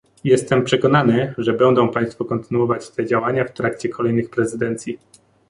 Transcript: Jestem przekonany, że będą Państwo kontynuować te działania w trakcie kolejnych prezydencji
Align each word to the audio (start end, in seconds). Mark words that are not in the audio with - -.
Jestem 0.23 0.63
przekonany, 0.63 1.33
że 1.37 1.53
będą 1.53 1.89
Państwo 1.89 2.25
kontynuować 2.25 2.89
te 2.89 3.05
działania 3.05 3.45
w 3.45 3.53
trakcie 3.53 3.89
kolejnych 3.89 4.29
prezydencji 4.29 4.99